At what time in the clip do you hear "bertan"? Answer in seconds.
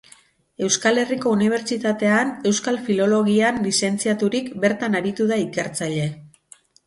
4.63-5.01